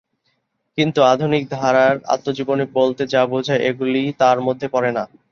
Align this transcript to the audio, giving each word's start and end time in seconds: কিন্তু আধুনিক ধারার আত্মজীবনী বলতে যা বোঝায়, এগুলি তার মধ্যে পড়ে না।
কিন্তু 0.77 0.99
আধুনিক 1.05 1.43
ধারার 1.53 1.95
আত্মজীবনী 2.07 2.65
বলতে 2.75 3.03
যা 3.07 3.21
বোঝায়, 3.31 3.63
এগুলি 3.69 4.01
তার 4.21 4.37
মধ্যে 4.47 4.67
পড়ে 4.73 4.91
না। 4.91 5.03